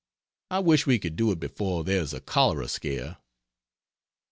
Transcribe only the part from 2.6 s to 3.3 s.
scare.